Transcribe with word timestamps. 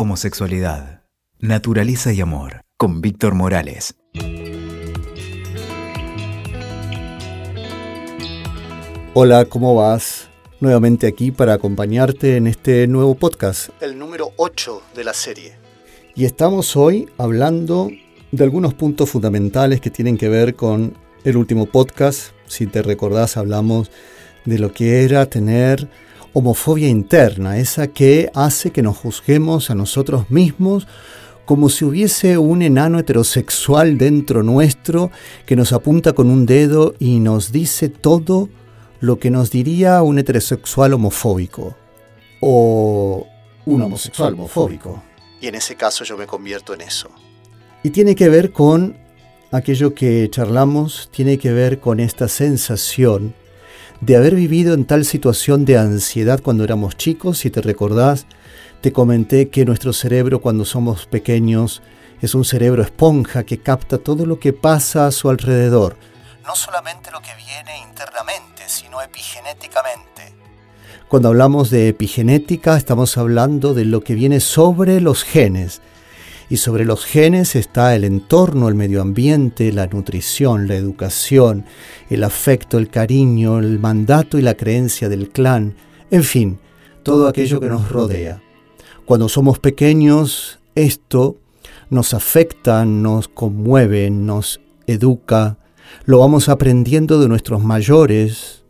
Homosexualidad, 0.00 1.02
Naturaleza 1.40 2.12
y 2.12 2.20
Amor, 2.20 2.62
con 2.76 3.00
Víctor 3.00 3.34
Morales. 3.34 3.96
Hola, 9.12 9.46
¿cómo 9.46 9.74
vas? 9.74 10.28
Nuevamente 10.60 11.08
aquí 11.08 11.32
para 11.32 11.54
acompañarte 11.54 12.36
en 12.36 12.46
este 12.46 12.86
nuevo 12.86 13.16
podcast, 13.16 13.70
el 13.82 13.98
número 13.98 14.30
8 14.36 14.82
de 14.94 15.02
la 15.02 15.12
serie. 15.12 15.56
Y 16.14 16.26
estamos 16.26 16.76
hoy 16.76 17.08
hablando 17.18 17.90
de 18.30 18.44
algunos 18.44 18.74
puntos 18.74 19.10
fundamentales 19.10 19.80
que 19.80 19.90
tienen 19.90 20.16
que 20.16 20.28
ver 20.28 20.54
con 20.54 20.96
el 21.24 21.36
último 21.36 21.66
podcast. 21.66 22.34
Si 22.46 22.68
te 22.68 22.82
recordás, 22.82 23.36
hablamos 23.36 23.90
de 24.44 24.60
lo 24.60 24.72
que 24.72 25.02
era 25.02 25.26
tener 25.26 25.88
homofobia 26.32 26.88
interna, 26.88 27.58
esa 27.58 27.88
que 27.88 28.30
hace 28.34 28.70
que 28.70 28.82
nos 28.82 28.96
juzguemos 28.96 29.70
a 29.70 29.74
nosotros 29.74 30.30
mismos 30.30 30.86
como 31.44 31.70
si 31.70 31.86
hubiese 31.86 32.36
un 32.36 32.60
enano 32.60 32.98
heterosexual 32.98 33.96
dentro 33.96 34.42
nuestro 34.42 35.10
que 35.46 35.56
nos 35.56 35.72
apunta 35.72 36.12
con 36.12 36.28
un 36.28 36.44
dedo 36.44 36.94
y 36.98 37.20
nos 37.20 37.52
dice 37.52 37.88
todo 37.88 38.50
lo 39.00 39.18
que 39.18 39.30
nos 39.30 39.50
diría 39.50 40.02
un 40.02 40.18
heterosexual 40.18 40.92
homofóbico 40.92 41.74
o 42.40 43.26
un 43.64 43.80
homosexual 43.80 44.34
homofóbico. 44.34 45.02
Y 45.40 45.46
en 45.46 45.54
ese 45.54 45.74
caso 45.74 46.04
yo 46.04 46.18
me 46.18 46.26
convierto 46.26 46.74
en 46.74 46.82
eso. 46.82 47.08
Y 47.82 47.90
tiene 47.90 48.14
que 48.14 48.28
ver 48.28 48.52
con 48.52 48.98
aquello 49.50 49.94
que 49.94 50.28
charlamos, 50.30 51.08
tiene 51.12 51.38
que 51.38 51.52
ver 51.52 51.80
con 51.80 52.00
esta 52.00 52.28
sensación 52.28 53.34
de 54.00 54.16
haber 54.16 54.34
vivido 54.34 54.74
en 54.74 54.84
tal 54.84 55.04
situación 55.04 55.64
de 55.64 55.76
ansiedad 55.78 56.40
cuando 56.40 56.64
éramos 56.64 56.96
chicos, 56.96 57.38
si 57.38 57.50
te 57.50 57.60
recordás, 57.60 58.26
te 58.80 58.92
comenté 58.92 59.48
que 59.48 59.64
nuestro 59.64 59.92
cerebro 59.92 60.40
cuando 60.40 60.64
somos 60.64 61.06
pequeños 61.06 61.82
es 62.20 62.34
un 62.34 62.44
cerebro 62.44 62.82
esponja 62.82 63.44
que 63.44 63.58
capta 63.58 63.98
todo 63.98 64.26
lo 64.26 64.38
que 64.38 64.52
pasa 64.52 65.06
a 65.06 65.12
su 65.12 65.28
alrededor. 65.28 65.96
No 66.44 66.54
solamente 66.54 67.10
lo 67.10 67.20
que 67.20 67.34
viene 67.36 67.78
internamente, 67.88 68.62
sino 68.66 69.02
epigenéticamente. 69.02 70.32
Cuando 71.08 71.28
hablamos 71.28 71.70
de 71.70 71.88
epigenética 71.88 72.76
estamos 72.76 73.16
hablando 73.18 73.74
de 73.74 73.84
lo 73.84 74.02
que 74.02 74.14
viene 74.14 74.40
sobre 74.40 75.00
los 75.00 75.24
genes, 75.24 75.80
y 76.50 76.56
sobre 76.56 76.84
los 76.84 77.04
genes 77.04 77.54
está 77.56 77.94
el 77.94 78.04
entorno, 78.04 78.68
el 78.68 78.74
medio 78.74 79.02
ambiente, 79.02 79.72
la 79.72 79.86
nutrición, 79.86 80.66
la 80.66 80.76
educación, 80.76 81.64
el 82.08 82.24
afecto, 82.24 82.78
el 82.78 82.88
cariño, 82.88 83.58
el 83.58 83.78
mandato 83.78 84.38
y 84.38 84.42
la 84.42 84.54
creencia 84.54 85.08
del 85.08 85.28
clan, 85.28 85.74
en 86.10 86.24
fin, 86.24 86.58
todo 87.02 87.28
aquello 87.28 87.60
que 87.60 87.68
nos 87.68 87.90
rodea. 87.90 88.42
Cuando 89.04 89.28
somos 89.28 89.58
pequeños, 89.58 90.58
esto 90.74 91.36
nos 91.90 92.14
afecta, 92.14 92.84
nos 92.84 93.28
conmueve, 93.28 94.10
nos 94.10 94.60
educa, 94.86 95.58
lo 96.04 96.18
vamos 96.18 96.48
aprendiendo 96.48 97.20
de 97.20 97.28
nuestros 97.28 97.62
mayores. 97.62 98.64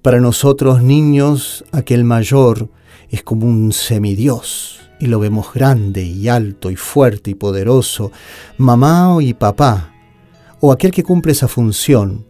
Para 0.00 0.20
nosotros 0.20 0.82
niños, 0.82 1.64
aquel 1.72 2.04
mayor 2.04 2.68
es 3.10 3.22
como 3.22 3.46
un 3.46 3.72
semidios 3.72 4.80
y 5.02 5.06
lo 5.08 5.18
vemos 5.18 5.52
grande 5.52 6.04
y 6.04 6.28
alto 6.28 6.70
y 6.70 6.76
fuerte 6.76 7.32
y 7.32 7.34
poderoso, 7.34 8.12
mamá 8.56 9.16
y 9.20 9.34
papá, 9.34 9.92
o 10.60 10.70
aquel 10.70 10.92
que 10.92 11.02
cumple 11.02 11.32
esa 11.32 11.48
función. 11.48 12.24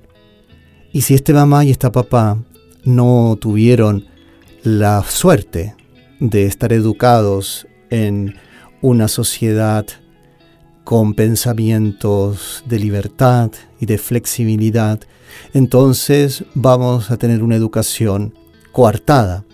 Y 0.90 1.02
si 1.02 1.12
este 1.12 1.34
mamá 1.34 1.66
y 1.66 1.70
esta 1.70 1.92
papá 1.92 2.38
no 2.82 3.36
tuvieron 3.38 4.06
la 4.62 5.04
suerte 5.04 5.76
de 6.18 6.46
estar 6.46 6.72
educados 6.72 7.66
en 7.90 8.36
una 8.80 9.06
sociedad 9.06 9.84
con 10.82 11.12
pensamientos 11.12 12.64
de 12.64 12.78
libertad 12.78 13.50
y 13.80 13.84
de 13.84 13.98
flexibilidad, 13.98 14.98
entonces 15.52 16.44
vamos 16.54 17.10
a 17.10 17.18
tener 17.18 17.42
una 17.42 17.56
educación 17.56 18.32
coartada, 18.72 19.44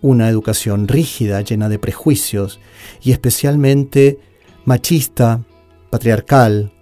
una 0.00 0.28
educación 0.28 0.88
rígida, 0.88 1.40
llena 1.40 1.68
de 1.68 1.78
prejuicios 1.78 2.60
y 3.02 3.12
especialmente 3.12 4.18
machista, 4.64 5.42
patriarcal, 5.90 6.72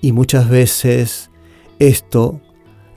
y 0.00 0.12
muchas 0.12 0.48
veces 0.48 1.30
esto 1.78 2.40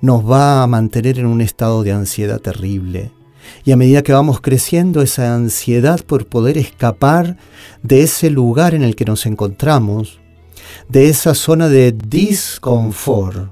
nos 0.02 0.30
va 0.30 0.64
a 0.64 0.68
mantener 0.68 1.20
en 1.20 1.26
un 1.26 1.42
estado 1.42 1.84
de 1.84 1.92
ansiedad 1.92 2.40
terrible. 2.40 3.12
Y 3.66 3.72
a 3.72 3.78
medida 3.78 4.04
que 4.04 4.14
vamos 4.14 4.40
creciendo, 4.40 5.02
esa 5.02 5.34
ansiedad 5.34 6.00
por 6.06 6.28
poder 6.28 6.58
escapar 6.58 7.38
de 7.82 8.04
ese 8.04 8.30
lugar 8.30 8.76
en 8.76 8.84
el 8.84 8.96
que 8.96 9.06
nos 9.06 9.26
encontramos, 9.26 10.20
de 10.88 11.10
esa 11.10 11.34
zona 11.34 11.68
de 11.68 11.92
disconfort, 11.92 13.52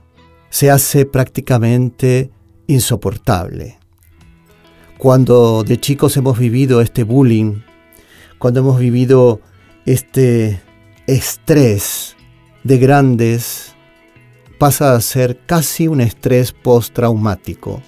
se 0.50 0.72
hace 0.72 1.06
prácticamente 1.06 2.32
insoportable 2.68 3.79
cuando 5.00 5.64
de 5.64 5.80
chicos 5.80 6.18
hemos 6.18 6.38
vivido 6.38 6.82
este 6.82 7.06
bullying, 7.06 7.62
cuando 8.38 8.60
hemos 8.60 8.78
vivido 8.78 9.40
este 9.86 10.62
estrés 11.08 12.18
de 12.66 12.78
grandes, 12.80 13.76
pasa 14.58 14.94
a 14.94 15.00
ser 15.00 15.40
casi 15.46 15.88
un 15.88 16.02
estrés 16.02 16.52
postraumático, 16.52 17.82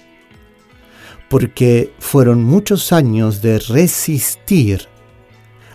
porque 1.28 1.92
fueron 1.98 2.44
muchos 2.44 2.94
años 2.94 3.42
de 3.42 3.58
resistir 3.58 4.88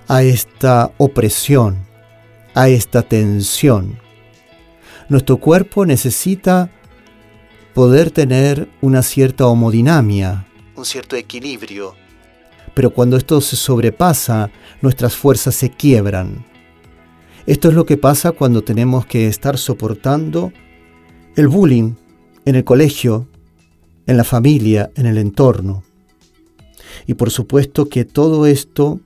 a 0.08 0.24
esta 0.24 0.92
opresión, 0.98 1.86
a 2.56 2.68
esta 2.68 3.04
tensión. 3.04 4.00
Nuestro 5.08 5.38
cuerpo 5.38 5.86
necesita 5.86 6.72
poder 7.75 8.09
tener 8.09 8.68
una 8.81 9.04
cierta 9.04 9.46
homodinamia, 9.46 10.47
un 10.77 10.85
cierto 10.85 11.15
equilibrio. 11.15 11.95
Pero 12.73 12.91
cuando 12.91 13.17
esto 13.17 13.41
se 13.41 13.55
sobrepasa, 13.55 14.51
nuestras 14.81 15.15
fuerzas 15.15 15.55
se 15.55 15.71
quiebran. 15.71 16.45
Esto 17.45 17.69
es 17.69 17.73
lo 17.73 17.85
que 17.85 17.97
pasa 17.97 18.31
cuando 18.31 18.63
tenemos 18.63 19.05
que 19.05 19.27
estar 19.27 19.57
soportando 19.57 20.51
el 21.35 21.47
bullying 21.47 21.93
en 22.45 22.55
el 22.55 22.63
colegio, 22.63 23.27
en 24.05 24.17
la 24.17 24.23
familia, 24.23 24.91
en 24.95 25.05
el 25.05 25.17
entorno. 25.17 25.83
Y 27.07 27.15
por 27.15 27.31
supuesto 27.31 27.89
que 27.89 28.05
todo 28.05 28.45
esto 28.45 28.99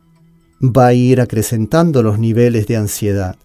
va 0.61 0.88
a 0.88 0.93
ir 0.93 1.21
acrecentando 1.21 2.03
los 2.03 2.19
niveles 2.19 2.67
de 2.67 2.77
ansiedad 2.77 3.38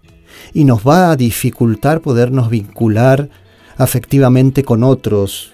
y 0.53 0.64
nos 0.64 0.87
va 0.87 1.10
a 1.10 1.16
dificultar 1.16 2.00
podernos 2.00 2.50
vincular 2.50 3.31
afectivamente 3.76 4.64
con 4.64 4.82
otros, 4.82 5.53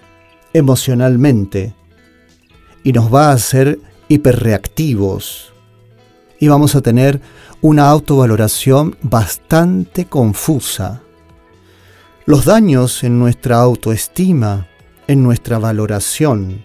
emocionalmente, 0.52 1.74
y 2.82 2.92
nos 2.92 3.12
va 3.12 3.30
a 3.30 3.32
hacer 3.32 3.78
hiperreactivos 4.08 5.52
y 6.42 6.48
vamos 6.48 6.74
a 6.74 6.80
tener 6.80 7.20
una 7.60 7.88
autovaloración 7.88 8.96
bastante 9.00 10.06
confusa. 10.06 11.00
Los 12.26 12.46
daños 12.46 13.04
en 13.04 13.20
nuestra 13.20 13.58
autoestima, 13.58 14.66
en 15.06 15.22
nuestra 15.22 15.60
valoración, 15.60 16.64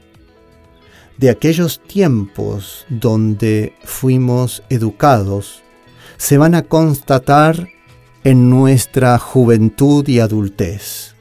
de 1.20 1.30
aquellos 1.30 1.80
tiempos 1.80 2.88
donde 2.90 3.76
fuimos 3.84 4.64
educados, 4.70 5.62
se 6.18 6.40
van 6.40 6.56
a 6.56 6.64
constatar 6.64 7.70
en 8.24 8.50
nuestra 8.50 9.20
juventud 9.20 10.08
y 10.08 10.22
adultez. 10.22 11.14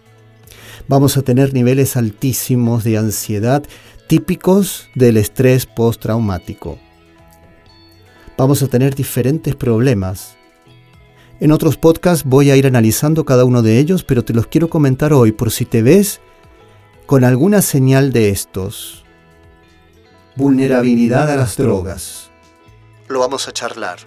Vamos 0.88 1.18
a 1.18 1.22
tener 1.22 1.52
niveles 1.52 1.98
altísimos 1.98 2.84
de 2.84 2.96
ansiedad 2.96 3.64
típicos 4.06 4.88
del 4.94 5.16
estrés 5.16 5.66
postraumático. 5.66 6.78
Vamos 8.38 8.62
a 8.62 8.68
tener 8.68 8.94
diferentes 8.94 9.54
problemas. 9.54 10.36
En 11.40 11.52
otros 11.52 11.76
podcasts 11.76 12.24
voy 12.24 12.50
a 12.50 12.56
ir 12.56 12.66
analizando 12.66 13.24
cada 13.24 13.44
uno 13.44 13.62
de 13.62 13.78
ellos, 13.78 14.04
pero 14.04 14.24
te 14.24 14.32
los 14.32 14.46
quiero 14.46 14.68
comentar 14.68 15.12
hoy 15.12 15.32
por 15.32 15.50
si 15.50 15.64
te 15.64 15.82
ves 15.82 16.20
con 17.06 17.24
alguna 17.24 17.62
señal 17.62 18.12
de 18.12 18.30
estos. 18.30 19.04
Vulnerabilidad 20.36 21.30
a 21.30 21.36
las 21.36 21.56
drogas. 21.56 22.30
Lo 23.08 23.20
vamos 23.20 23.48
a 23.48 23.52
charlar. 23.52 23.98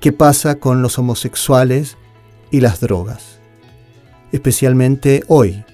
¿Qué 0.00 0.12
pasa 0.12 0.56
con 0.56 0.82
los 0.82 0.98
homosexuales 0.98 1.96
y 2.50 2.60
las 2.60 2.80
drogas? 2.80 3.40
Especialmente 4.32 5.22
hoy, 5.28 5.64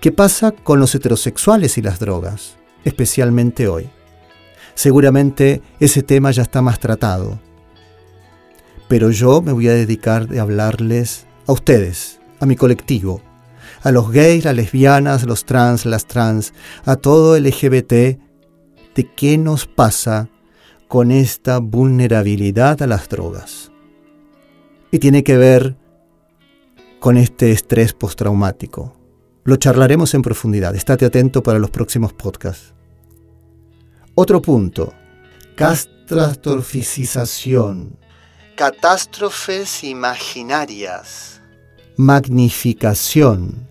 ¿Qué 0.00 0.12
pasa 0.12 0.52
con 0.52 0.80
los 0.80 0.94
heterosexuales 0.94 1.76
y 1.76 1.82
las 1.82 1.98
drogas? 1.98 2.56
Especialmente 2.86 3.68
hoy. 3.68 3.90
Seguramente 4.74 5.60
ese 5.78 6.02
tema 6.02 6.30
ya 6.30 6.40
está 6.40 6.62
más 6.62 6.80
tratado. 6.80 7.38
Pero 8.88 9.10
yo 9.10 9.42
me 9.42 9.52
voy 9.52 9.68
a 9.68 9.74
dedicar 9.74 10.26
a 10.34 10.40
hablarles 10.40 11.26
a 11.46 11.52
ustedes, 11.52 12.18
a 12.40 12.46
mi 12.46 12.56
colectivo, 12.56 13.20
a 13.82 13.90
los 13.90 14.10
gays, 14.10 14.46
las 14.46 14.56
lesbianas, 14.56 15.24
los 15.24 15.44
trans, 15.44 15.84
las 15.84 16.06
trans, 16.06 16.54
a 16.86 16.96
todo 16.96 17.38
LGBT, 17.38 17.92
de 17.92 19.10
qué 19.14 19.36
nos 19.36 19.66
pasa 19.66 20.30
con 20.88 21.10
esta 21.10 21.58
vulnerabilidad 21.58 22.80
a 22.80 22.86
las 22.86 23.06
drogas. 23.10 23.70
Y 24.90 24.98
tiene 24.98 25.24
que 25.24 25.36
ver 25.36 25.76
con 27.00 27.18
este 27.18 27.52
estrés 27.52 27.92
postraumático. 27.92 28.99
Lo 29.44 29.56
charlaremos 29.56 30.12
en 30.14 30.22
profundidad. 30.22 30.74
Estate 30.74 31.04
atento 31.06 31.42
para 31.42 31.58
los 31.58 31.70
próximos 31.70 32.12
podcasts. 32.12 32.74
Otro 34.14 34.42
punto. 34.42 34.92
Catastroficización. 35.56 37.96
Catástrofes 38.56 39.82
imaginarias. 39.84 41.40
Magnificación. 41.96 43.66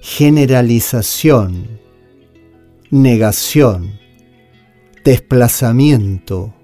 Generalización. 0.00 1.78
Negación. 2.90 4.00
Desplazamiento. 5.04 6.54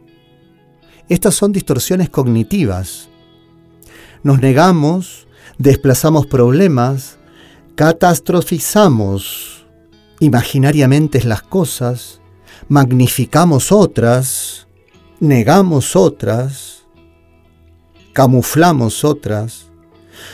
Estas 1.08 1.34
son 1.34 1.52
distorsiones 1.52 2.10
cognitivas. 2.10 3.08
Nos 4.22 4.40
negamos, 4.40 5.26
desplazamos 5.58 6.26
problemas, 6.26 7.18
catastrofizamos 7.74 9.66
imaginariamente 10.20 11.22
las 11.24 11.42
cosas, 11.42 12.20
magnificamos 12.68 13.72
otras, 13.72 14.68
negamos 15.20 15.96
otras, 15.96 16.86
camuflamos 18.12 19.04
otras. 19.04 19.66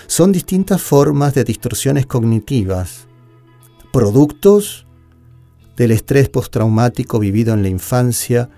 Son 0.07 0.33
distintas 0.33 0.83
formas 0.83 1.35
de 1.35 1.45
distorsiones 1.45 2.07
cognitivas, 2.07 3.09
productos 3.93 4.87
del 5.77 5.93
estrés 5.93 6.29
postraumático 6.29 7.19
vivido 7.19 7.55
en 7.55 7.63
la 7.63 7.69
infancia 7.69 8.51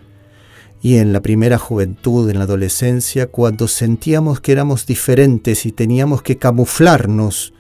y 0.82 0.96
en 0.96 1.12
la 1.12 1.23
primera 1.23 1.56
juventud, 1.56 2.28
en 2.28 2.38
la 2.38 2.44
adolescencia, 2.44 3.28
cuando 3.28 3.69
sentíamos 3.69 4.40
que 4.40 4.50
éramos 4.50 4.87
diferentes 4.87 5.64
y 5.67 5.70
teníamos 5.70 6.23
que 6.23 6.37
camuflarnos 6.37 7.55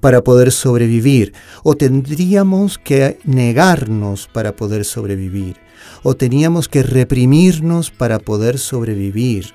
para 0.00 0.22
poder 0.22 0.52
sobrevivir, 0.52 1.32
o 1.62 1.74
tendríamos 1.74 2.78
que 2.78 3.18
negarnos 3.24 4.28
para 4.28 4.56
poder 4.56 4.84
sobrevivir, 4.84 5.56
o 6.02 6.14
teníamos 6.14 6.68
que 6.68 6.82
reprimirnos 6.82 7.90
para 7.90 8.18
poder 8.18 8.58
sobrevivir, 8.58 9.54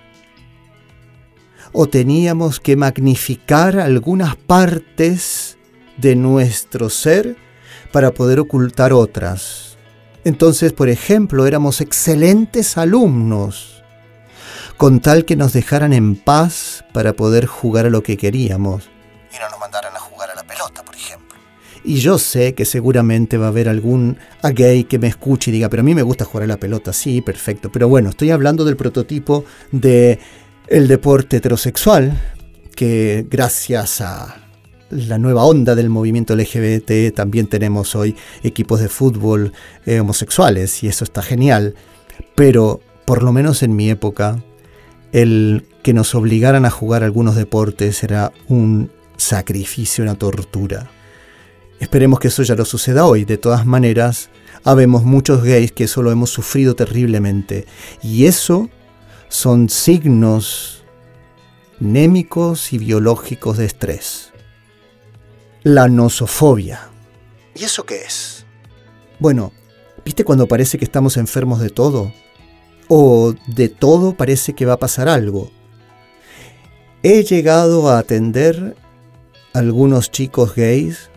o 1.73 1.87
teníamos 1.87 2.59
que 2.59 2.75
magnificar 2.75 3.79
algunas 3.79 4.35
partes 4.35 5.57
de 5.97 6.15
nuestro 6.15 6.89
ser 6.89 7.35
para 7.91 8.13
poder 8.13 8.39
ocultar 8.39 8.93
otras. 8.93 9.77
Entonces, 10.23 10.73
por 10.73 10.89
ejemplo, 10.89 11.47
éramos 11.47 11.81
excelentes 11.81 12.77
alumnos, 12.77 13.83
con 14.75 14.99
tal 14.99 15.25
que 15.25 15.35
nos 15.35 15.53
dejaran 15.53 15.93
en 15.93 16.15
paz 16.15 16.83
para 16.93 17.13
poder 17.13 17.45
jugar 17.45 17.85
a 17.85 17.89
lo 17.89 18.03
que 18.03 18.17
queríamos. 18.17 18.89
Y 19.33 19.39
no 19.39 19.49
nos 19.49 19.59
mandaran 19.59 19.86
Y 21.87 22.01
yo 22.01 22.17
sé 22.17 22.53
que 22.53 22.65
seguramente 22.65 23.37
va 23.37 23.45
a 23.45 23.47
haber 23.47 23.69
algún 23.69 24.17
gay 24.43 24.83
que 24.83 24.99
me 24.99 25.07
escuche 25.07 25.49
y 25.49 25.53
diga, 25.53 25.69
pero 25.69 25.79
a 25.79 25.83
mí 25.85 25.95
me 25.95 26.01
gusta 26.01 26.25
jugar 26.25 26.43
a 26.43 26.47
la 26.47 26.57
pelota, 26.57 26.91
sí, 26.91 27.21
perfecto. 27.21 27.71
Pero 27.71 27.87
bueno, 27.87 28.09
estoy 28.09 28.29
hablando 28.29 28.65
del 28.65 28.75
prototipo 28.75 29.45
de 29.71 30.19
el 30.67 30.89
deporte 30.89 31.37
heterosexual, 31.37 32.21
que 32.75 33.25
gracias 33.31 34.01
a 34.01 34.35
la 34.89 35.17
nueva 35.17 35.45
onda 35.45 35.75
del 35.75 35.89
movimiento 35.89 36.35
LGBT 36.35 37.15
también 37.15 37.47
tenemos 37.47 37.95
hoy 37.95 38.17
equipos 38.43 38.81
de 38.81 38.89
fútbol 38.89 39.53
eh, 39.85 40.01
homosexuales 40.01 40.83
y 40.83 40.89
eso 40.89 41.05
está 41.05 41.21
genial. 41.21 41.73
Pero 42.35 42.81
por 43.05 43.23
lo 43.23 43.31
menos 43.31 43.63
en 43.63 43.77
mi 43.77 43.89
época, 43.89 44.43
el 45.13 45.63
que 45.83 45.93
nos 45.93 46.15
obligaran 46.15 46.65
a 46.65 46.69
jugar 46.69 47.03
algunos 47.03 47.37
deportes 47.37 48.03
era 48.03 48.33
un 48.49 48.91
sacrificio, 49.15 50.03
una 50.03 50.15
tortura. 50.15 50.89
Esperemos 51.79 52.19
que 52.19 52.29
eso 52.29 52.43
ya 52.43 52.55
no 52.55 52.65
suceda 52.65 53.05
hoy. 53.05 53.25
De 53.25 53.37
todas 53.37 53.65
maneras, 53.65 54.29
habemos 54.63 55.03
muchos 55.03 55.43
gays 55.43 55.71
que 55.71 55.83
eso 55.85 56.01
lo 56.01 56.11
hemos 56.11 56.29
sufrido 56.31 56.75
terriblemente. 56.75 57.67
Y 58.01 58.25
eso 58.25 58.69
son 59.29 59.69
signos 59.69 60.83
némicos 61.79 62.73
y 62.73 62.79
biológicos 62.79 63.57
de 63.57 63.65
estrés. 63.65 64.31
La 65.63 65.87
nosofobia. 65.87 66.89
¿Y 67.55 67.63
eso 67.63 67.85
qué 67.85 68.01
es? 68.03 68.45
Bueno, 69.19 69.51
¿viste 70.03 70.23
cuando 70.23 70.47
parece 70.47 70.77
que 70.77 70.85
estamos 70.85 71.17
enfermos 71.17 71.59
de 71.59 71.69
todo? 71.69 72.11
O 72.87 73.33
de 73.47 73.69
todo 73.69 74.15
parece 74.15 74.53
que 74.53 74.65
va 74.65 74.73
a 74.73 74.79
pasar 74.79 75.09
algo. 75.09 75.51
He 77.03 77.23
llegado 77.23 77.89
a 77.89 77.99
atender 77.99 78.75
algunos 79.53 80.09
chicos 80.09 80.55
gays 80.55 81.09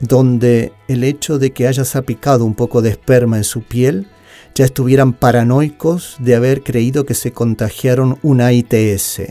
donde 0.00 0.72
el 0.88 1.04
hecho 1.04 1.38
de 1.38 1.52
que 1.52 1.66
haya 1.66 1.84
picado 2.02 2.44
un 2.44 2.54
poco 2.54 2.82
de 2.82 2.90
esperma 2.90 3.36
en 3.36 3.44
su 3.44 3.62
piel 3.62 4.06
ya 4.54 4.64
estuvieran 4.64 5.12
paranoicos 5.12 6.16
de 6.20 6.34
haber 6.36 6.62
creído 6.62 7.04
que 7.04 7.14
se 7.14 7.32
contagiaron 7.32 8.18
una 8.22 8.52
ITS. 8.52 9.22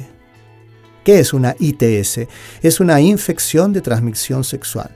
¿Qué 1.04 1.20
es 1.20 1.34
una 1.34 1.56
ITS? 1.60 2.28
Es 2.62 2.80
una 2.80 3.02
infección 3.02 3.74
de 3.74 3.82
transmisión 3.82 4.44
sexual. 4.44 4.92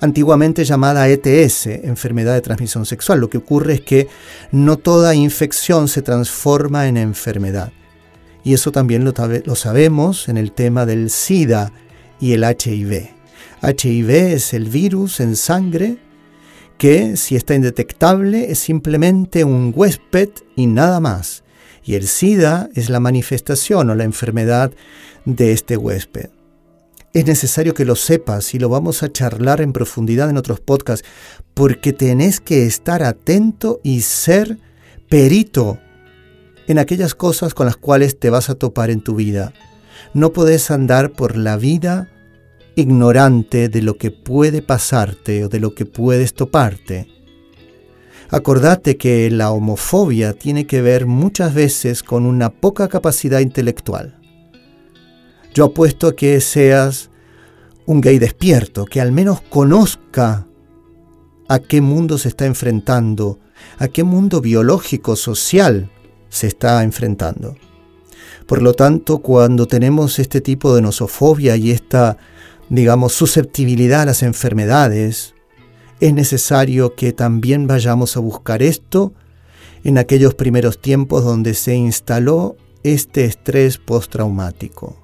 Antiguamente 0.00 0.64
llamada 0.64 1.08
ETS, 1.08 1.66
enfermedad 1.66 2.34
de 2.34 2.40
transmisión 2.40 2.84
sexual. 2.84 3.20
Lo 3.20 3.30
que 3.30 3.38
ocurre 3.38 3.74
es 3.74 3.80
que 3.82 4.08
no 4.50 4.76
toda 4.76 5.14
infección 5.14 5.88
se 5.88 6.02
transforma 6.02 6.88
en 6.88 6.96
enfermedad. 6.96 7.72
Y 8.42 8.54
eso 8.54 8.72
también 8.72 9.04
lo, 9.04 9.14
lo 9.44 9.54
sabemos 9.54 10.28
en 10.28 10.38
el 10.38 10.52
tema 10.52 10.86
del 10.86 11.08
SIDA 11.08 11.72
y 12.20 12.32
el 12.32 12.42
HIV. 12.42 13.21
HIV 13.62 14.10
es 14.10 14.54
el 14.54 14.68
virus 14.68 15.20
en 15.20 15.36
sangre 15.36 15.98
que 16.78 17.16
si 17.16 17.36
está 17.36 17.54
indetectable 17.54 18.50
es 18.50 18.58
simplemente 18.58 19.44
un 19.44 19.72
huésped 19.74 20.30
y 20.56 20.66
nada 20.66 20.98
más. 20.98 21.44
Y 21.84 21.94
el 21.94 22.08
SIDA 22.08 22.68
es 22.74 22.90
la 22.90 22.98
manifestación 22.98 23.90
o 23.90 23.94
la 23.94 24.04
enfermedad 24.04 24.72
de 25.24 25.52
este 25.52 25.76
huésped. 25.76 26.30
Es 27.12 27.26
necesario 27.26 27.74
que 27.74 27.84
lo 27.84 27.94
sepas 27.94 28.54
y 28.54 28.58
lo 28.58 28.68
vamos 28.68 29.02
a 29.02 29.12
charlar 29.12 29.60
en 29.60 29.72
profundidad 29.72 30.30
en 30.30 30.38
otros 30.38 30.60
podcasts, 30.60 31.06
porque 31.54 31.92
tenés 31.92 32.40
que 32.40 32.66
estar 32.66 33.02
atento 33.02 33.80
y 33.84 34.00
ser 34.00 34.58
perito 35.08 35.78
en 36.66 36.78
aquellas 36.78 37.14
cosas 37.14 37.54
con 37.54 37.66
las 37.66 37.76
cuales 37.76 38.18
te 38.18 38.30
vas 38.30 38.48
a 38.48 38.54
topar 38.54 38.90
en 38.90 39.02
tu 39.02 39.14
vida. 39.14 39.52
No 40.14 40.32
podés 40.32 40.70
andar 40.70 41.12
por 41.12 41.36
la 41.36 41.56
vida 41.56 42.11
ignorante 42.74 43.68
de 43.68 43.82
lo 43.82 43.96
que 43.96 44.10
puede 44.10 44.62
pasarte 44.62 45.44
o 45.44 45.48
de 45.48 45.60
lo 45.60 45.74
que 45.74 45.84
puedes 45.86 46.34
toparte. 46.34 47.08
Acordate 48.30 48.96
que 48.96 49.30
la 49.30 49.50
homofobia 49.50 50.32
tiene 50.32 50.66
que 50.66 50.80
ver 50.80 51.06
muchas 51.06 51.52
veces 51.52 52.02
con 52.02 52.24
una 52.24 52.50
poca 52.50 52.88
capacidad 52.88 53.40
intelectual. 53.40 54.18
Yo 55.52 55.66
apuesto 55.66 56.08
a 56.08 56.16
que 56.16 56.40
seas 56.40 57.10
un 57.84 58.00
gay 58.00 58.18
despierto, 58.18 58.86
que 58.86 59.02
al 59.02 59.12
menos 59.12 59.42
conozca 59.42 60.46
a 61.48 61.58
qué 61.58 61.82
mundo 61.82 62.16
se 62.16 62.28
está 62.28 62.46
enfrentando, 62.46 63.38
a 63.78 63.88
qué 63.88 64.02
mundo 64.02 64.40
biológico, 64.40 65.14
social 65.14 65.90
se 66.30 66.46
está 66.46 66.82
enfrentando. 66.82 67.54
Por 68.46 68.62
lo 68.62 68.72
tanto, 68.72 69.18
cuando 69.18 69.66
tenemos 69.66 70.18
este 70.18 70.40
tipo 70.40 70.74
de 70.74 70.82
nosofobia 70.82 71.56
y 71.56 71.70
esta 71.70 72.16
digamos, 72.68 73.12
susceptibilidad 73.12 74.02
a 74.02 74.06
las 74.06 74.22
enfermedades, 74.22 75.34
es 76.00 76.14
necesario 76.14 76.94
que 76.94 77.12
también 77.12 77.66
vayamos 77.66 78.16
a 78.16 78.20
buscar 78.20 78.62
esto 78.62 79.12
en 79.84 79.98
aquellos 79.98 80.34
primeros 80.34 80.80
tiempos 80.80 81.24
donde 81.24 81.54
se 81.54 81.74
instaló 81.74 82.56
este 82.82 83.24
estrés 83.24 83.78
postraumático. 83.78 84.96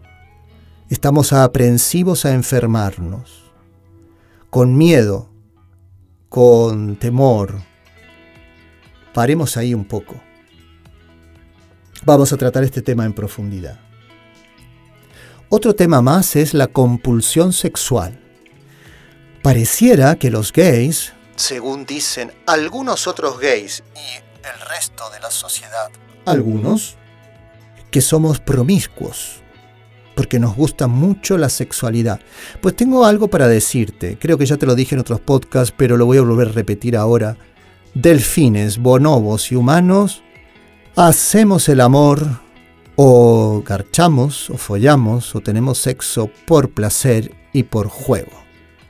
Estamos 0.88 1.32
aprensivos 1.32 2.24
a 2.24 2.34
enfermarnos, 2.34 3.52
con 4.50 4.76
miedo, 4.76 5.30
con 6.28 6.96
temor. 6.96 7.60
Paremos 9.14 9.56
ahí 9.56 9.74
un 9.74 9.84
poco. 9.84 10.20
Vamos 12.04 12.32
a 12.32 12.36
tratar 12.36 12.64
este 12.64 12.82
tema 12.82 13.04
en 13.04 13.12
profundidad. 13.12 13.87
Otro 15.50 15.74
tema 15.74 16.02
más 16.02 16.36
es 16.36 16.52
la 16.52 16.66
compulsión 16.66 17.54
sexual. 17.54 18.20
Pareciera 19.42 20.16
que 20.16 20.30
los 20.30 20.52
gays, 20.52 21.14
según 21.36 21.86
dicen 21.86 22.32
algunos 22.46 23.06
otros 23.06 23.40
gays 23.40 23.82
y 23.94 24.46
el 24.46 24.68
resto 24.68 25.08
de 25.10 25.20
la 25.20 25.30
sociedad, 25.30 25.90
algunos, 26.26 26.96
que 27.90 28.02
somos 28.02 28.40
promiscuos, 28.40 29.40
porque 30.14 30.38
nos 30.38 30.54
gusta 30.54 30.86
mucho 30.86 31.38
la 31.38 31.48
sexualidad. 31.48 32.20
Pues 32.60 32.76
tengo 32.76 33.06
algo 33.06 33.28
para 33.28 33.48
decirte, 33.48 34.18
creo 34.18 34.36
que 34.36 34.44
ya 34.44 34.58
te 34.58 34.66
lo 34.66 34.74
dije 34.74 34.96
en 34.96 35.00
otros 35.00 35.20
podcasts, 35.20 35.72
pero 35.74 35.96
lo 35.96 36.04
voy 36.04 36.18
a 36.18 36.22
volver 36.22 36.48
a 36.48 36.52
repetir 36.52 36.94
ahora. 36.94 37.38
Delfines, 37.94 38.76
bonobos 38.76 39.50
y 39.50 39.56
humanos 39.56 40.22
hacemos 40.94 41.68
el 41.68 41.80
amor 41.80 42.40
o 43.00 43.62
garchamos 43.64 44.50
o 44.50 44.56
follamos 44.56 45.36
o 45.36 45.40
tenemos 45.40 45.78
sexo 45.78 46.32
por 46.48 46.70
placer 46.70 47.30
y 47.52 47.62
por 47.62 47.86
juego. 47.86 48.32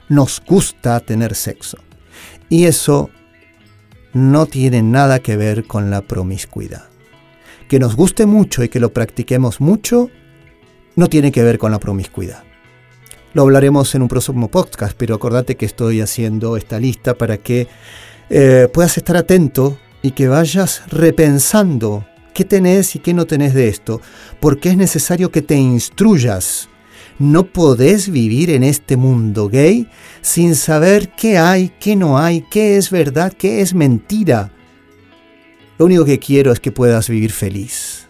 Nos 0.08 0.40
gusta 0.40 0.98
tener 1.00 1.34
sexo. 1.34 1.76
Y 2.48 2.64
eso 2.64 3.10
no 4.14 4.46
tiene 4.46 4.80
nada 4.82 5.18
que 5.18 5.36
ver 5.36 5.66
con 5.66 5.90
la 5.90 6.00
promiscuidad. 6.00 6.88
Que 7.68 7.78
nos 7.78 7.96
guste 7.96 8.24
mucho 8.24 8.64
y 8.64 8.70
que 8.70 8.80
lo 8.80 8.94
practiquemos 8.94 9.60
mucho 9.60 10.08
no 10.96 11.08
tiene 11.08 11.30
que 11.30 11.42
ver 11.42 11.58
con 11.58 11.70
la 11.70 11.78
promiscuidad. 11.78 12.44
Lo 13.34 13.42
hablaremos 13.42 13.94
en 13.94 14.00
un 14.00 14.08
próximo 14.08 14.48
podcast, 14.48 14.96
pero 14.96 15.16
acordate 15.16 15.58
que 15.58 15.66
estoy 15.66 16.00
haciendo 16.00 16.56
esta 16.56 16.80
lista 16.80 17.12
para 17.12 17.36
que 17.36 17.68
eh, 18.30 18.68
puedas 18.72 18.96
estar 18.96 19.18
atento 19.18 19.78
y 20.00 20.12
que 20.12 20.28
vayas 20.28 20.82
repensando 20.88 22.06
qué 22.38 22.44
tenés 22.44 22.94
y 22.94 23.00
qué 23.00 23.14
no 23.14 23.26
tenés 23.26 23.52
de 23.52 23.66
esto, 23.66 24.00
porque 24.38 24.68
es 24.68 24.76
necesario 24.76 25.32
que 25.32 25.42
te 25.42 25.56
instruyas. 25.56 26.68
No 27.18 27.42
podés 27.42 28.08
vivir 28.08 28.50
en 28.50 28.62
este 28.62 28.96
mundo 28.96 29.48
gay 29.48 29.88
sin 30.20 30.54
saber 30.54 31.08
qué 31.16 31.36
hay, 31.36 31.72
qué 31.80 31.96
no 31.96 32.16
hay, 32.16 32.42
qué 32.42 32.76
es 32.76 32.92
verdad, 32.92 33.32
qué 33.32 33.60
es 33.60 33.74
mentira. 33.74 34.52
Lo 35.78 35.86
único 35.86 36.04
que 36.04 36.20
quiero 36.20 36.52
es 36.52 36.60
que 36.60 36.70
puedas 36.70 37.08
vivir 37.08 37.32
feliz. 37.32 38.06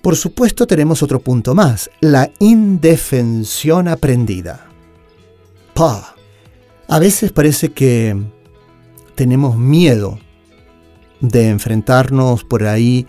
Por 0.00 0.16
supuesto 0.16 0.66
tenemos 0.66 1.02
otro 1.02 1.20
punto 1.20 1.54
más, 1.54 1.90
la 2.00 2.30
indefensión 2.38 3.88
aprendida. 3.88 4.70
Pa. 5.74 6.16
A 6.88 6.98
veces 6.98 7.30
parece 7.30 7.72
que 7.72 8.16
tenemos 9.14 9.58
miedo 9.58 10.18
de 11.28 11.48
enfrentarnos 11.48 12.44
por 12.44 12.64
ahí 12.64 13.06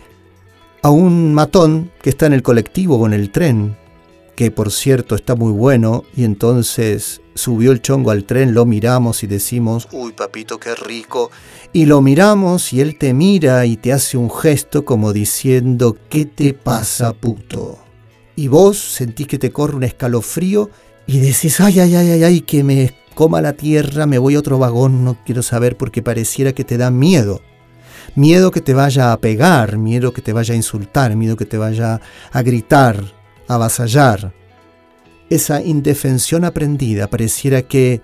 a 0.81 0.89
un 0.89 1.33
matón 1.33 1.91
que 2.01 2.09
está 2.09 2.25
en 2.25 2.33
el 2.33 2.43
colectivo 2.43 3.05
en 3.05 3.13
el 3.13 3.31
tren, 3.31 3.77
que 4.36 4.51
por 4.51 4.71
cierto 4.71 5.15
está 5.15 5.36
muy 5.36 5.51
bueno, 5.51 6.03
y 6.15 6.24
entonces 6.24 7.21
subió 7.36 7.71
el 7.71 7.81
chongo 7.81 8.12
al 8.12 8.24
tren, 8.24 8.53
lo 8.53 8.65
miramos 8.65 9.24
y 9.24 9.27
decimos, 9.27 9.88
uy 9.91 10.13
papito, 10.13 10.59
qué 10.59 10.75
rico, 10.75 11.31
y 11.74 11.86
lo 11.86 12.01
miramos 12.01 12.74
y 12.74 12.81
él 12.81 12.97
te 12.97 13.13
mira 13.13 13.65
y 13.65 13.77
te 13.77 13.93
hace 13.93 14.17
un 14.17 14.31
gesto 14.31 14.86
como 14.86 15.13
diciendo, 15.13 15.97
¿qué 16.09 16.25
te 16.25 16.53
pasa 16.53 17.13
puto? 17.13 17.79
Y 18.36 18.47
vos 18.47 18.77
sentís 18.77 19.27
que 19.27 19.39
te 19.39 19.51
corre 19.51 19.75
un 19.75 19.83
escalofrío 19.83 20.69
y 21.07 21.19
decís, 21.19 21.59
ay, 21.59 21.79
ay, 21.79 21.95
ay, 21.95 22.12
ay, 22.12 22.24
ay, 22.24 22.41
que 22.41 22.63
me 22.63 22.93
coma 23.15 23.41
la 23.41 23.53
tierra, 23.53 24.05
me 24.05 24.19
voy 24.19 24.36
a 24.36 24.39
otro 24.39 24.59
vagón, 24.59 25.03
no 25.03 25.17
quiero 25.25 25.41
saber 25.41 25.75
porque 25.75 26.03
pareciera 26.03 26.53
que 26.53 26.63
te 26.63 26.77
da 26.77 26.91
miedo. 26.91 27.41
Miedo 28.15 28.51
que 28.51 28.61
te 28.61 28.73
vaya 28.73 29.11
a 29.11 29.19
pegar, 29.19 29.77
miedo 29.77 30.13
que 30.13 30.21
te 30.21 30.33
vaya 30.33 30.53
a 30.53 30.57
insultar, 30.57 31.15
miedo 31.15 31.35
que 31.35 31.45
te 31.45 31.57
vaya 31.57 32.01
a 32.31 32.41
gritar, 32.41 33.03
a 33.47 33.55
avasallar. 33.55 34.33
Esa 35.29 35.61
indefensión 35.61 36.45
aprendida 36.45 37.07
pareciera 37.07 37.61
que 37.61 38.01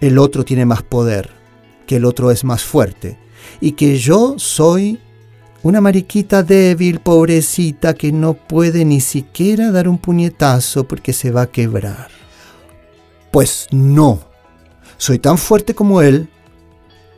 el 0.00 0.18
otro 0.18 0.44
tiene 0.44 0.66
más 0.66 0.82
poder, 0.82 1.30
que 1.86 1.96
el 1.96 2.04
otro 2.04 2.30
es 2.30 2.44
más 2.44 2.62
fuerte 2.62 3.18
y 3.60 3.72
que 3.72 3.98
yo 3.98 4.34
soy 4.38 4.98
una 5.62 5.80
mariquita 5.80 6.42
débil, 6.42 6.98
pobrecita, 7.00 7.94
que 7.94 8.12
no 8.12 8.34
puede 8.34 8.84
ni 8.84 9.00
siquiera 9.00 9.70
dar 9.70 9.88
un 9.88 9.98
puñetazo 9.98 10.84
porque 10.84 11.12
se 11.12 11.30
va 11.30 11.42
a 11.42 11.50
quebrar. 11.50 12.08
Pues 13.30 13.68
no, 13.70 14.20
soy 14.96 15.18
tan 15.18 15.38
fuerte 15.38 15.74
como 15.74 16.02
él, 16.02 16.28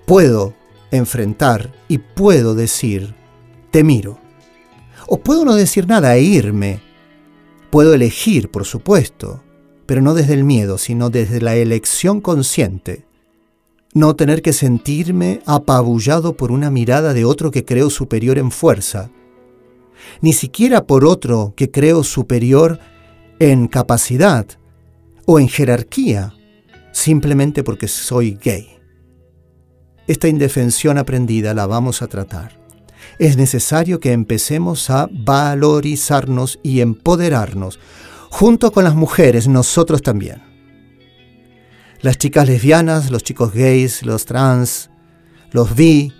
puedo 0.07 0.55
enfrentar 0.97 1.73
y 1.89 1.99
puedo 1.99 2.55
decir, 2.55 3.15
te 3.71 3.85
miro. 3.85 4.19
O 5.07 5.21
puedo 5.21 5.45
no 5.45 5.55
decir 5.55 5.87
nada 5.87 6.17
e 6.17 6.23
irme. 6.23 6.81
Puedo 7.71 7.95
elegir, 7.95 8.51
por 8.51 8.65
supuesto, 8.65 9.43
pero 9.87 10.01
no 10.01 10.15
desde 10.15 10.35
el 10.35 10.45
miedo, 10.45 10.79
sino 10.79 11.11
desde 11.11 11.41
la 11.41 11.57
elección 11.57 12.21
consciente. 12.21 13.05
No 13.93 14.17
tener 14.17 14.43
que 14.43 14.53
sentirme 14.53 15.41
apabullado 15.47 16.37
por 16.37 16.51
una 16.51 16.71
mirada 16.71 17.15
de 17.15 17.25
otro 17.25 17.51
que 17.51 17.65
creo 17.65 17.91
superior 17.91 18.39
en 18.39 18.51
fuerza, 18.51 19.11
ni 20.21 20.33
siquiera 20.33 20.87
por 20.87 21.05
otro 21.05 21.55
que 21.57 21.71
creo 21.71 22.03
superior 22.03 22.81
en 23.39 23.69
capacidad, 23.69 24.47
o 25.27 25.39
en 25.39 25.49
jerarquía 25.49 26.35
simplemente 26.93 27.63
porque 27.63 27.89
soy 27.89 28.39
gay. 28.43 28.79
Esta 30.07 30.29
indefensión 30.29 30.99
aprendida 30.99 31.55
la 31.55 31.67
vamos 31.67 32.03
a 32.03 32.09
tratar. 32.09 32.59
Es 33.19 33.37
necesario 33.37 34.01
que 34.01 34.13
empecemos 34.13 34.91
a 34.91 35.09
valorizarnos 35.11 36.59
y 36.63 36.81
empoderarnos, 36.81 37.79
junto 38.31 38.73
con 38.73 38.85
las 38.85 38.95
mujeres, 38.95 39.49
nosotros 39.49 40.03
también. 40.03 40.43
Las 42.01 42.19
chicas 42.19 42.47
lesbianas, 42.47 43.11
los 43.11 43.23
chicos 43.23 43.55
gays, 43.55 44.05
los 44.05 44.27
trans, 44.27 44.91
los 45.53 45.75
bi, 45.75 46.13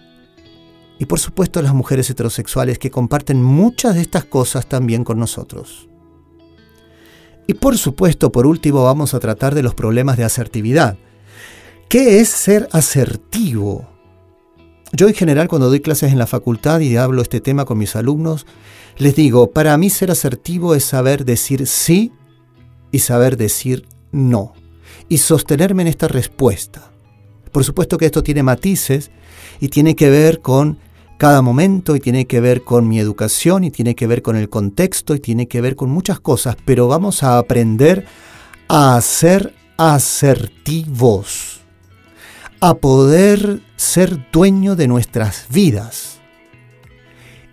y 0.99 1.07
por 1.07 1.19
supuesto 1.19 1.61
las 1.61 1.75
mujeres 1.75 2.09
heterosexuales 2.09 2.79
que 2.79 2.91
comparten 2.91 3.43
muchas 3.43 3.97
de 3.97 4.01
estas 4.01 4.25
cosas 4.25 4.67
también 4.67 5.05
con 5.05 5.19
nosotros. 5.19 5.89
Y 7.47 7.55
por 7.55 7.77
supuesto, 7.77 8.33
por 8.33 8.47
último, 8.47 8.85
vamos 8.85 9.13
a 9.13 9.21
tratar 9.21 9.55
de 9.55 9.63
los 9.63 9.75
problemas 9.75 10.17
de 10.17 10.25
asertividad. 10.25 10.97
¿Qué 11.89 12.21
es 12.21 12.29
ser 12.29 12.69
asertivo? 12.73 13.89
Yo 14.93 15.09
en 15.09 15.15
general 15.15 15.49
cuando 15.49 15.69
doy 15.69 15.81
clases 15.81 16.13
en 16.13 16.19
la 16.19 16.27
facultad 16.27 16.81
y 16.81 16.97
hablo 16.97 17.23
este 17.23 17.41
tema 17.41 17.65
con 17.65 17.79
mis 17.79 17.97
alumnos, 17.97 18.47
les 18.97 19.17
digo, 19.17 19.51
para 19.51 19.77
mí 19.77 19.91
ser 19.91 20.11
asertivo 20.11 20.75
es 20.75 20.85
saber 20.85 21.25
decir 21.25 21.67
sí 21.67 22.13
y 22.93 23.01
saber 23.01 23.37
decir 23.37 23.87
no. 24.13 24.53
Y 25.09 25.19
sostenerme 25.19 25.83
en 25.83 25.89
esta 25.89 26.09
respuesta. 26.09 26.93
Por 27.51 27.65
supuesto 27.65 27.99
que 27.99 28.07
esto 28.07 28.23
tiene 28.23 28.43
matices 28.43 29.11
y 29.61 29.69
tiene 29.69 29.95
que 29.97 30.11
ver 30.11 30.41
con 30.41 30.79
cada 31.19 31.43
momento 31.43 31.95
y 31.95 32.01
tiene 32.01 32.27
que 32.27 32.41
ver 32.41 32.65
con 32.65 32.89
mi 32.89 32.99
educación 32.99 33.65
y 33.65 33.71
tiene 33.71 33.95
que 33.95 34.07
ver 34.07 34.23
con 34.23 34.37
el 34.37 34.49
contexto 34.49 35.15
y 35.15 35.21
tiene 35.21 35.47
que 35.47 35.61
ver 35.61 35.77
con 35.77 35.91
muchas 35.91 36.21
cosas, 36.21 36.57
pero 36.65 36.89
vamos 36.89 37.23
a 37.23 37.39
aprender 37.39 38.07
a 38.69 39.01
ser 39.01 39.55
asertivos, 39.77 41.54
a 42.69 42.77
poder 42.77 43.61
ser 43.77 44.31
dueño 44.33 44.75
de 44.75 44.89
nuestras 44.89 45.45
vidas. 45.51 46.19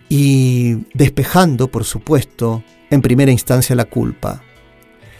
Y 0.07 0.85
despejando, 0.93 1.69
por 1.69 1.83
supuesto, 1.83 2.63
en 2.89 3.01
primera 3.01 3.29
instancia 3.29 3.75
la 3.75 3.83
culpa, 3.83 4.41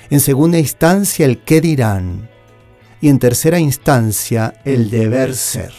en 0.10 0.22
segunda 0.22 0.58
instancia 0.58 1.26
el 1.26 1.40
qué 1.40 1.60
dirán. 1.60 2.30
Y 3.02 3.10
en 3.10 3.20
tercera 3.20 3.60
instancia 3.60 4.54
el 4.64 4.90
deber 4.90 5.36
ser. 5.36 5.74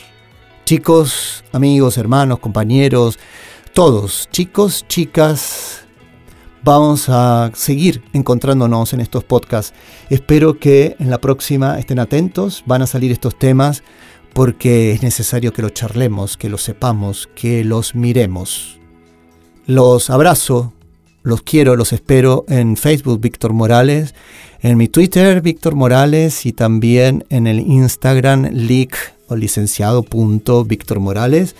Chicos, 0.66 1.42
amigos, 1.52 1.97
hermanos, 1.97 2.38
compañeros, 2.40 3.19
todos, 3.73 4.28
chicos, 4.31 4.85
chicas, 4.88 5.82
vamos 6.62 7.09
a 7.09 7.50
seguir 7.54 8.02
encontrándonos 8.12 8.92
en 8.92 9.00
estos 9.00 9.25
podcasts. 9.25 9.75
Espero 10.11 10.59
que 10.59 10.97
en 10.99 11.11
la 11.11 11.21
próxima 11.21 11.78
estén 11.78 11.99
atentos, 11.99 12.62
van 12.66 12.83
a 12.83 12.87
salir 12.87 13.12
estos 13.12 13.38
temas 13.38 13.83
porque 14.33 14.92
es 14.92 15.02
necesario 15.02 15.52
que 15.52 15.62
los 15.62 15.75
charlemos, 15.75 16.37
que 16.37 16.49
los 16.49 16.62
sepamos, 16.62 17.28
que 17.35 17.64
los 17.64 17.95
miremos. 17.95 18.78
Los 19.66 20.11
abrazo, 20.11 20.73
los 21.23 21.42
quiero, 21.42 21.76
los 21.76 21.92
espero 21.92 22.45
en 22.49 22.76
Facebook 22.76 23.21
Víctor 23.21 23.52
Morales, 23.52 24.14
en 24.61 24.76
mi 24.76 24.88
Twitter 24.88 25.40
Víctor 25.40 25.75
Morales 25.75 26.47
y 26.47 26.52
también 26.52 27.25
en 27.28 27.47
el 27.47 27.61
Instagram 27.61 28.49
Leak 28.52 29.12
licenciado 29.37 30.04
Víctor 30.64 31.00
Morales 31.00 31.57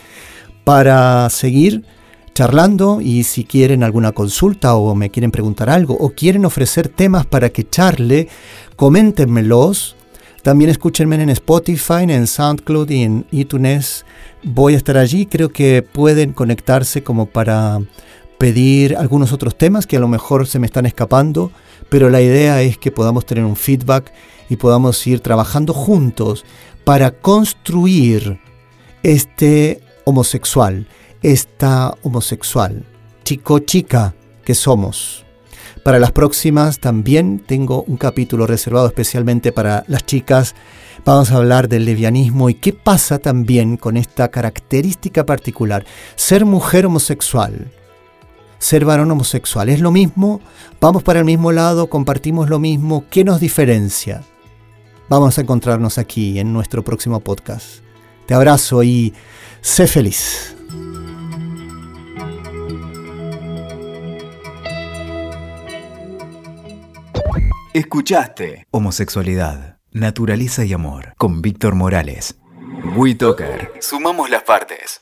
para 0.65 1.29
seguir 1.31 1.85
charlando 2.35 3.01
y 3.01 3.25
si 3.25 3.45
quieren 3.45 3.83
alguna 3.83 4.13
consulta 4.13 4.75
o 4.75 4.95
me 4.95 5.11
quieren 5.11 5.31
preguntar 5.31 5.71
algo 5.71 5.95
o 5.95 6.11
quieren 6.11 6.45
ofrecer 6.45 6.89
temas 6.89 7.27
para 7.27 7.51
que 7.51 7.69
charle, 7.69 8.29
coméntenmelos. 8.77 9.97
También 10.43 10.71
escúchenme 10.71 11.17
en 11.17 11.31
Spotify, 11.31 12.03
en 12.09 12.27
SoundCloud 12.27 12.91
y 12.91 13.03
en 13.03 13.27
iTunes. 13.31 14.05
Voy 14.43 14.75
a 14.75 14.77
estar 14.77 14.97
allí, 14.97 15.27
creo 15.27 15.51
que 15.51 15.83
pueden 15.83 16.33
conectarse 16.33 17.05
como 17.05 17.27
para 17.27 17.81
pedir 18.39 18.97
algunos 18.97 19.33
otros 19.33 19.57
temas 19.57 19.87
que 19.87 19.99
a 19.99 20.01
lo 20.01 20.09
mejor 20.09 20.49
se 20.49 20.59
me 20.59 20.67
están 20.67 20.85
escapando, 20.85 21.53
pero 21.89 22.11
la 22.11 22.21
idea 22.21 22.61
es 22.61 22.77
que 22.77 22.91
podamos 22.91 23.25
tener 23.25 23.45
un 23.45 23.55
feedback 23.55 24.13
y 24.49 24.57
podamos 24.57 25.07
ir 25.07 25.21
trabajando 25.21 25.73
juntos 25.73 26.45
para 26.83 27.13
construir 27.13 28.41
este 29.05 29.81
homosexual, 30.05 30.89
esta 31.23 31.95
homosexual, 32.03 32.85
chico 33.25 33.61
chica 33.61 34.15
que 34.45 34.55
somos. 34.55 35.25
Para 35.85 35.99
las 35.99 36.13
próximas 36.13 36.79
también 36.79 37.41
tengo 37.41 37.83
un 37.87 37.97
capítulo 37.97 38.47
reservado 38.47 38.87
especialmente 38.87 39.53
para 39.53 39.85
las 39.89 40.05
chicas 40.05 40.55
Vamos 41.05 41.33
a 41.33 41.37
hablar 41.37 41.69
del 41.69 41.85
levianismo 41.85 42.49
y 42.49 42.55
qué 42.55 42.73
pasa 42.73 43.19
también 43.19 43.77
con 43.77 43.97
esta 43.97 44.29
característica 44.31 45.27
particular. 45.27 45.85
Ser 46.15 46.45
mujer 46.45 46.87
homosexual, 46.87 47.73
ser 48.61 48.85
varón 48.85 49.11
homosexual, 49.11 49.69
¿es 49.69 49.81
lo 49.81 49.91
mismo? 49.91 50.41
¿Vamos 50.81 51.03
para 51.03 51.19
el 51.19 51.25
mismo 51.25 51.51
lado? 51.51 51.89
¿Compartimos 51.89 52.49
lo 52.49 52.61
mismo? 52.61 53.05
¿Qué 53.11 53.25
nos 53.25 53.41
diferencia? 53.41 54.23
Vamos 55.09 55.37
a 55.37 55.41
encontrarnos 55.41 55.99
aquí 55.99 56.39
en 56.39 56.53
nuestro 56.53 56.85
próximo 56.85 57.19
podcast. 57.19 57.81
Te 58.27 58.35
abrazo 58.35 58.85
y 58.85 59.13
sé 59.61 59.89
feliz. 59.89 60.55
Escuchaste 67.75 68.67
Homosexualidad, 68.71 69.79
Naturaleza 69.93 70.63
y 70.63 70.75
Amor 70.75 71.15
con 71.17 71.41
Víctor 71.41 71.75
Morales. 71.75 72.39
WeToker. 72.95 73.73
Sumamos 73.81 74.29
las 74.29 74.43
partes. 74.43 75.02